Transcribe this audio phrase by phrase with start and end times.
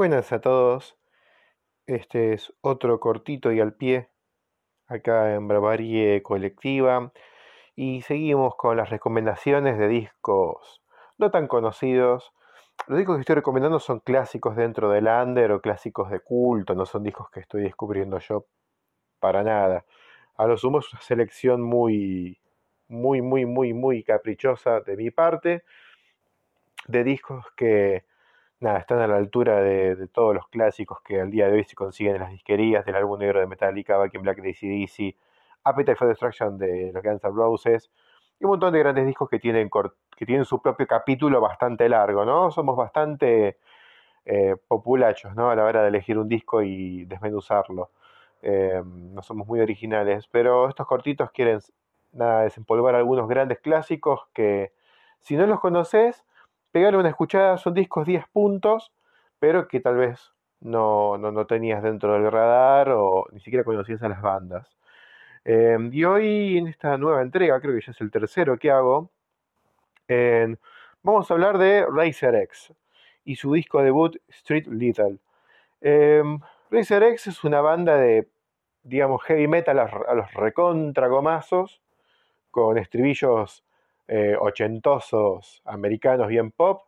[0.00, 0.96] Buenas a todos.
[1.84, 4.08] Este es otro cortito y al pie
[4.86, 7.12] acá en Bravarie Colectiva
[7.76, 10.80] y seguimos con las recomendaciones de discos
[11.18, 12.32] no tan conocidos.
[12.86, 16.86] Los discos que estoy recomendando son clásicos dentro del under o clásicos de culto, no
[16.86, 18.46] son discos que estoy descubriendo yo
[19.18, 19.84] para nada.
[20.38, 22.40] A lo sumo es una selección muy,
[22.88, 25.62] muy, muy, muy, muy caprichosa de mi parte
[26.88, 28.08] de discos que
[28.60, 31.74] nada, están a la altura de, todos los clásicos que al día de hoy se
[31.74, 35.16] consiguen en las disquerías, del álbum negro de Metallica, Back in Black de ACDC,
[35.64, 37.90] Appetite for Destruction de los Guns N' Roses,
[38.38, 39.70] y un montón de grandes discos que tienen,
[40.16, 42.50] que tienen su propio capítulo bastante largo, ¿no?
[42.50, 43.58] Somos bastante
[44.24, 45.50] eh, populachos, ¿no?
[45.50, 47.90] A la hora de elegir un disco y desmenuzarlo.
[48.42, 51.60] Eh, no somos muy originales, pero estos cortitos quieren
[52.12, 54.72] nada, desempolvar algunos grandes clásicos que
[55.20, 56.24] si no los conoces,
[56.72, 58.92] pegarle una escuchada, son discos 10 puntos,
[59.38, 64.08] pero que tal vez no, no, tenías dentro del radar o ni siquiera conocías a
[64.08, 64.76] las bandas.
[65.44, 69.10] Em, y hoy en esta nueva entrega, creo que ya es el tercero que hago,
[71.02, 72.72] vamos a hablar de Razer X
[73.24, 75.18] y su disco debut Street Little.
[75.80, 78.28] Em, Razer X es una banda de,
[78.82, 81.80] digamos, heavy metal a, a los recontragomazos,
[82.50, 83.64] con estribillos
[84.10, 86.82] eh, ochentosos americanos bien pop,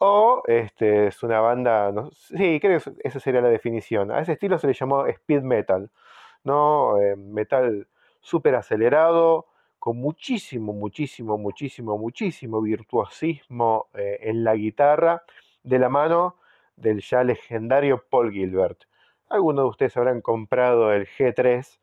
[0.00, 4.10] o este, es una banda, sí, creo que esa sería la definición.
[4.10, 5.90] A ese estilo se le llamó speed metal,
[6.44, 6.98] ¿no?
[7.02, 7.86] Eh, metal
[8.20, 9.46] súper acelerado,
[9.78, 15.24] con muchísimo, muchísimo, muchísimo, muchísimo virtuosismo eh, en la guitarra,
[15.62, 16.36] de la mano
[16.76, 18.84] del ya legendario Paul Gilbert.
[19.28, 21.78] Algunos de ustedes habrán comprado el G3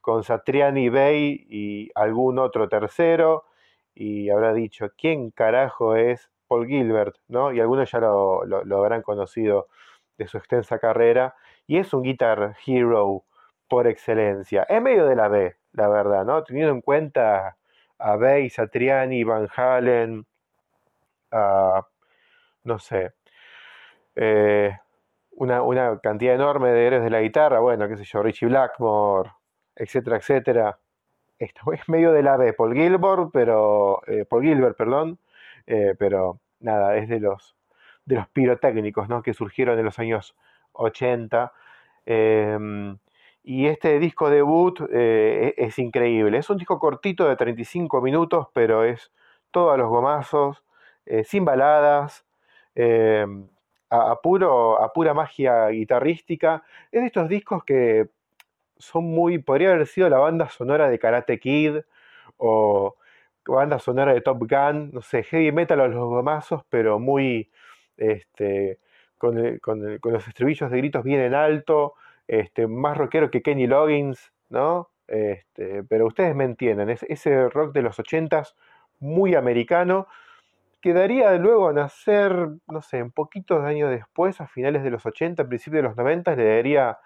[0.00, 3.44] con Satriani Bay y algún otro tercero
[3.94, 7.16] y habrá dicho, ¿quién carajo es Paul Gilbert?
[7.28, 7.52] ¿no?
[7.52, 8.42] Y algunos ya lo,
[8.76, 9.68] habrán conocido
[10.18, 11.34] de su extensa carrera.
[11.66, 13.24] Y es un guitar hero
[13.68, 14.64] por excelencia.
[14.68, 16.42] Es medio de la B, la verdad, ¿no?
[16.44, 17.56] Teniendo en cuenta
[17.98, 20.26] a Bass, a Triani, Van Halen,
[21.30, 21.86] a,
[22.64, 23.12] no sé,
[24.16, 24.76] eh,
[25.32, 29.30] una, una, cantidad enorme de héroes de la guitarra, bueno, qué sé yo, Richie Blackmore,
[29.76, 30.78] etcétera, etcétera
[31.40, 35.18] esto es medio de la B, Paul Gilbert, pero eh, Paul Gilbert, perdón,
[35.66, 37.56] eh, pero nada, es de los
[38.06, 39.22] de los pirotécnicos, ¿no?
[39.22, 40.34] Que surgieron en los años
[40.72, 41.52] 80.
[42.06, 42.98] Em,
[43.44, 46.38] y este disco debut eh, e-, es, increíble.
[46.38, 49.12] Es un disco cortito de 35 minutos, pero es
[49.50, 50.64] todo a los gomazos,
[51.24, 52.24] sin baladas,
[52.74, 53.48] em,
[53.90, 56.64] a, puro, a pura magia guitarrística.
[56.90, 58.10] Es de estos discos que
[58.80, 61.78] son muy, podría haber sido la banda sonora de Karate Kid
[62.38, 62.96] o
[63.46, 67.50] banda sonora de Top Gun, no sé, heavy metal a los gomazos, pero muy,
[67.96, 68.78] este,
[69.18, 69.60] con,
[70.02, 71.94] los estribillos de gritos bien en alto,
[72.26, 74.90] este, más rockero que Kenny Loggins, ¿no?
[75.06, 78.54] Este, pero ustedes me entienden, es ese rock de los ochentas
[79.00, 80.06] muy americano,
[80.80, 85.46] quedaría luego a nacer, no sé, un poquitos años después, a finales de los 80,
[85.48, 86.98] principios de los 90, le daría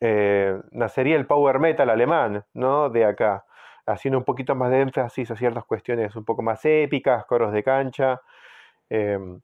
[0.00, 2.90] eh, nacería el power metal alemán, ¿no?
[2.90, 3.46] De acá,
[3.86, 7.62] haciendo un poquito más de énfasis a ciertas cuestiones un poco más épicas, coros de
[7.62, 8.20] cancha,
[8.90, 9.40] em,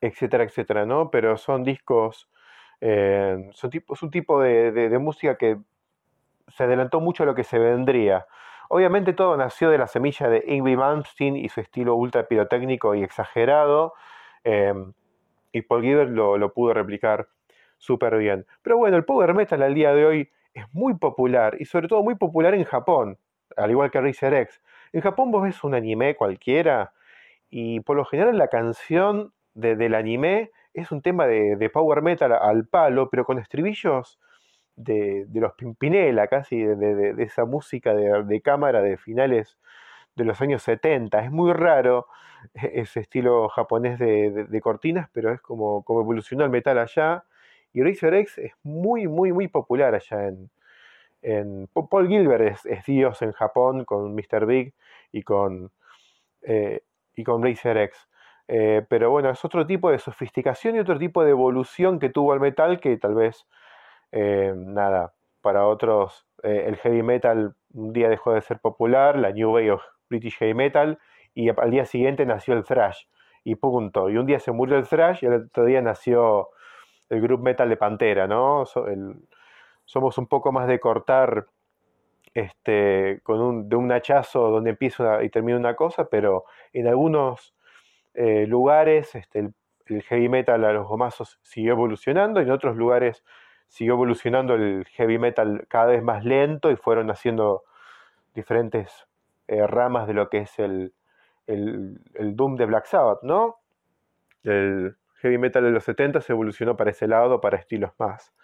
[0.00, 1.10] etcétera, etcétera, ¿no?
[1.10, 2.28] Pero son discos,
[2.80, 5.58] eh, son es un tipo de, música que
[6.48, 8.26] se adelantó mucho a lo que se vendría.
[8.68, 13.02] Obviamente todo nació de la semilla de Ingrid Malmsteen y su estilo ultra pirotécnico y
[13.04, 13.94] exagerado,
[14.44, 14.92] em,
[15.52, 17.28] y Paul Giver lo pudo replicar
[17.82, 18.46] súper bien.
[18.62, 22.02] Pero bueno, el power metal al día de hoy es muy popular y sobre todo
[22.02, 23.18] muy popular en Japón,
[23.56, 24.62] al igual que Razer X.
[24.92, 26.92] En Japón vos ves un anime cualquiera
[27.50, 32.66] y por lo general la canción del anime es un tema de, power metal al
[32.66, 34.20] palo, pero con estribillos
[34.76, 39.58] de, los Pimpinela, casi de, esa música de, cámara de finales
[40.14, 41.24] de los años 70.
[41.24, 42.06] Es muy raro
[42.54, 47.24] ese estilo japonés de, cortinas, pero es como, como evolucionó el metal allá
[47.72, 53.30] y Razor X es muy, muy, muy popular allá en, Paul Gilbert es, Dios en
[53.32, 54.44] Japón con Mr.
[54.44, 54.74] Big
[55.12, 55.70] y con,
[56.42, 56.82] eh,
[57.14, 58.08] y con X.
[58.48, 62.34] Eh, pero bueno, es otro tipo de sofisticación y otro tipo de evolución que tuvo
[62.34, 63.46] el metal que tal vez,
[64.10, 69.52] eh, nada, para otros el heavy metal un día dejó de ser popular, la New
[69.52, 70.98] Wave of British Heavy Metal,
[71.34, 73.04] y al día siguiente nació el thrash,
[73.44, 74.10] y punto.
[74.10, 76.48] Y un día se murió el thrash y el otro día nació
[77.12, 78.64] el group metal de Pantera, ¿no?
[79.84, 81.46] somos un poco más de cortar
[82.32, 87.54] este, con un, de un hachazo donde empieza y termina una cosa, pero en algunos
[88.14, 89.50] eh, lugares este,
[89.86, 93.22] el heavy metal a los gomazos siguió evolucionando y en otros lugares
[93.68, 97.64] siguió evolucionando el heavy metal cada vez más lento y fueron haciendo
[98.34, 99.06] diferentes
[99.48, 100.94] eh, ramas de lo que es el,
[101.46, 101.98] el,
[102.36, 103.56] Doom de Black Sabbath, ¿no?
[104.44, 108.34] El heavy metal de los 70 se evolucionó para ese lado, para estilos más,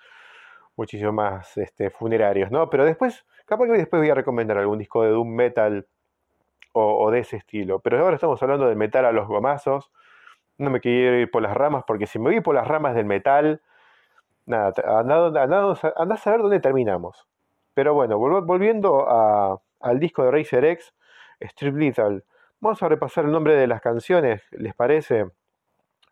[0.76, 2.70] muchísimo más este, funerarios, ¿no?
[2.70, 5.86] Pero después, capaz que después voy a recomendar algún disco de Doom Metal
[6.72, 7.80] o, de ese estilo.
[7.80, 9.90] Pero ahora estamos hablando del metal a los gomazos.
[10.58, 13.04] No me quiero ir por las ramas, porque si me voy por las ramas del
[13.04, 13.60] metal,
[14.46, 17.26] nada, andás a saber dónde terminamos.
[17.74, 19.06] Pero bueno, volviendo
[19.80, 20.94] al disco de Razer X,
[21.40, 22.24] Strip Lethal.
[22.60, 25.26] Vamos a repasar el nombre de las canciones, ¿les parece?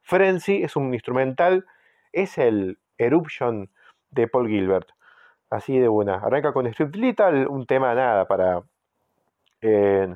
[0.07, 1.67] Frenzy es un instrumental,
[2.13, 3.73] es el Eruption
[4.11, 4.89] de Paul Gilbert.
[5.51, 6.15] Así de una.
[6.19, 8.63] Arranca con Strip Lethal, un tema nada para.
[9.61, 10.15] Eh,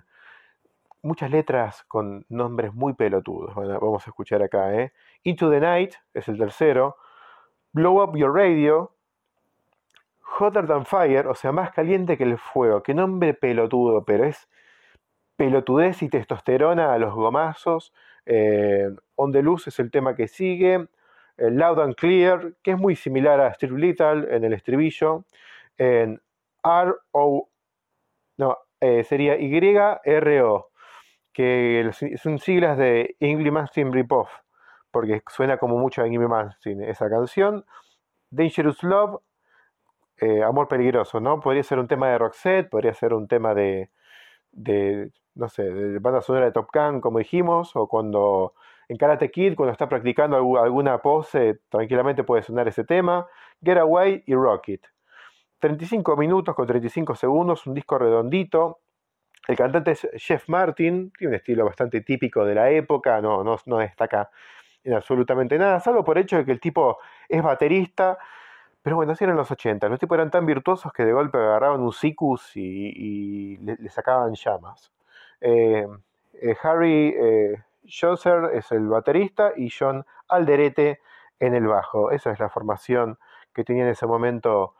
[1.02, 3.52] muchas letras con nombres muy pelotudos.
[3.56, 4.72] vamos a escuchar acá.
[4.74, 4.92] ¿eh?
[5.24, 6.96] Into the Night es el tercero.
[7.72, 8.94] Blow Up Your Radio.
[10.38, 12.84] Hotter Than Fire, o sea, más caliente que el fuego.
[12.84, 14.48] Qué nombre pelotudo, pero es
[15.34, 17.92] pelotudez y testosterona a los gomazos.
[18.32, 20.86] Eh, On the Luz es el tema que sigue.
[21.36, 25.24] Eh, Loud and Clear, que es muy similar a Strip Little en el estribillo.
[25.76, 26.22] En
[26.62, 27.48] R-O,
[28.38, 30.70] no, eh, sería Y-R-O,
[31.32, 31.90] que
[32.22, 34.30] son siglas de Ingrid Mastin Ripoff,
[34.92, 37.64] porque suena como mucho a Ingrid Mastin esa canción.
[38.30, 39.20] Dangerous Love,
[40.46, 41.40] Amor Peligroso, ¿no?
[41.40, 43.90] Podría ser un tema de Roxette, podría ser un tema de
[45.40, 48.54] no sé, de banda sonora de Top Gun, como dijimos, o cuando
[48.88, 53.26] en Karate Kid, cuando está practicando alguna pose, tranquilamente puede sonar ese tema.
[53.62, 54.82] Get Away y Rocket.
[55.60, 58.80] 35 minutos con 35 segundos, un disco redondito.
[59.48, 63.78] El cantante es Jeff Martin, tiene un estilo bastante típico de la época, no, no,
[63.78, 64.30] destaca
[64.84, 66.98] en absolutamente nada, salvo por el hecho de que el tipo
[67.28, 68.18] es baterista
[68.82, 69.88] pero bueno, así eran los 80.
[69.88, 74.90] Los tipos eran tan virtuosos que de golpe agarraban un sicus y, le, sacaban llamas.
[75.40, 75.86] Eh,
[76.34, 81.00] eh, Harry eh, es el baterista y John Alderete
[81.38, 82.10] en el bajo.
[82.10, 83.18] Esa es la formación
[83.52, 84.74] que tenía en ese momento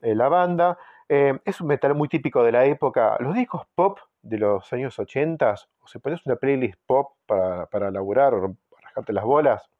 [0.00, 0.78] la banda.
[1.08, 3.16] es un metal muy típico de la época.
[3.20, 7.90] Los discos pop de los años 80, o si pones una playlist pop para, para
[7.90, 9.70] laburar o para rajarte las bolas,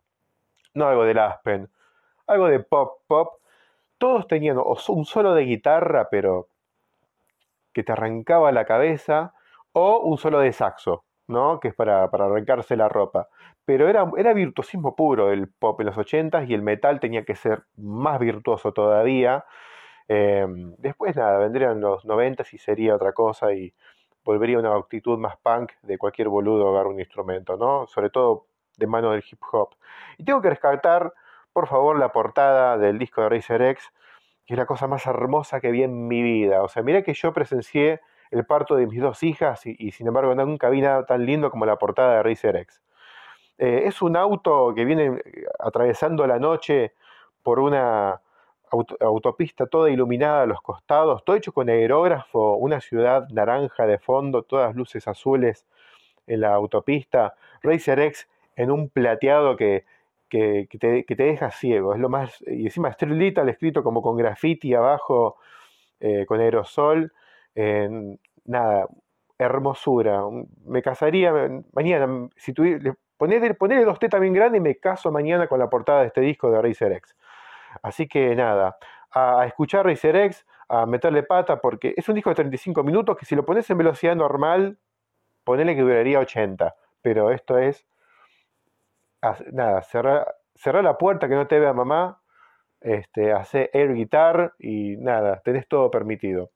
[0.75, 1.69] no algo de Aspen,
[2.27, 3.41] algo de pop, pop,
[3.99, 6.49] todos tenían un solo de guitarra, pero
[7.73, 9.35] que te arrancaba la cabeza,
[9.73, 11.61] o un solo de saxo, ¿no?
[11.61, 13.29] Que es para, arrancarse la ropa.
[13.65, 17.35] Pero era, era virtuosismo puro el pop en los 80s y el metal tenía que
[17.37, 19.45] ser más virtuoso todavía.
[20.09, 23.75] Em, después nada, vendrían los 90s y sería otra cosa y
[24.25, 27.87] volvería una actitud más punk de cualquier boludo agarrar un instrumento, ¿no?
[27.87, 28.47] Sobre todo
[28.77, 29.71] de mano del hip hop.
[30.19, 31.13] Y tengo que rescatar
[31.53, 33.93] por favor la portada del disco de Racer X,
[34.47, 36.63] que es la cosa más hermosa que vi en mi vida.
[36.63, 38.01] O sea, mira que yo presencié
[38.33, 41.67] el parto de mis dos hijas y, sin embargo nunca vi nada tan lindo como
[41.67, 42.81] la portada de Racer X.
[43.59, 46.95] Eh, es un auto que viene eh, atravesando la noche
[47.43, 48.21] por una
[49.01, 54.45] autopista toda iluminada a los costados, todo hecho con aerógrafo, una ciudad naranja de fondo,
[54.45, 55.67] todas luces azules
[56.27, 59.85] en la autopista, Racer X en un plateado que,
[60.31, 61.93] que, te, deja ciego.
[61.93, 62.43] Es lo más.
[62.47, 65.37] Y encima Street al escrito como con graffiti abajo,
[66.01, 67.13] eh, con aerosol.
[67.55, 68.87] Nada,
[69.39, 70.23] hermosura.
[70.65, 71.33] Me casaría
[71.73, 72.29] mañana.
[72.37, 76.09] Si tuviera, ponerle dos tetas bien grandes y me caso mañana con la portada de
[76.09, 77.17] este disco de Racer X.
[77.83, 78.77] Así que nada,
[79.13, 83.27] a, escuchar Racer X, a meterle pata, porque es un disco de 35 minutos que
[83.27, 84.79] si lo pones en velocidad normal,
[85.45, 86.75] ponele que duraría 80.
[87.03, 87.87] Pero esto es
[89.53, 90.35] nada, cerrar,
[90.85, 92.21] la puerta que no te vea mamá,
[92.81, 96.51] este, hacer air guitar y nada, tenés todo permitido.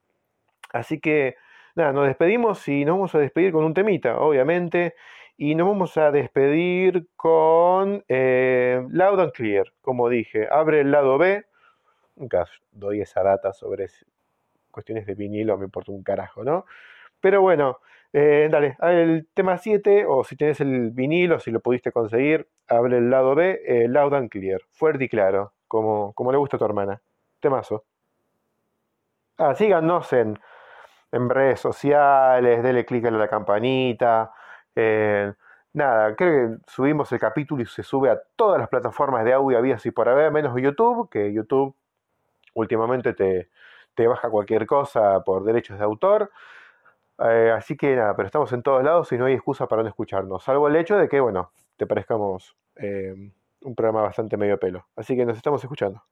[0.71, 1.35] Así que
[1.75, 4.95] nada, nos despedimos y nos vamos a despedir con un temita, obviamente,
[5.37, 11.17] y nos vamos a despedir con eh, Loud and Clear, como dije, abre el lado
[11.19, 11.45] B,
[12.15, 13.87] nunca doy esa data sobre
[14.71, 16.65] cuestiones de vinilo, me importa un carajo, ¿no?
[17.21, 17.79] Pero bueno,
[18.13, 22.97] eh, dale, el tema 7, o si tienes el vinilo, si lo pudiste conseguir, abre
[22.97, 26.59] el lado B, eh, loud and clear, fuerte y claro, como, como le gusta a
[26.59, 27.01] tu hermana.
[27.39, 27.85] Temazo.
[29.37, 30.39] Ah, síganos en,
[31.11, 34.31] en redes sociales, denle clic a la campanita.
[34.75, 35.33] Eh,
[35.73, 39.57] nada, creo que subimos el capítulo y se sube a todas las plataformas de audio,
[39.57, 41.75] había así por haber, menos YouTube, que YouTube
[42.53, 43.49] últimamente te,
[43.95, 46.31] te baja cualquier cosa por derechos de autor.
[47.19, 49.89] Eh, así que nada, pero estamos en todos lados y no hay excusa para no
[49.89, 54.87] escucharnos, salvo el hecho de que, bueno, te parezcamos eh, un programa bastante medio pelo.
[54.95, 56.03] Así que nos estamos escuchando.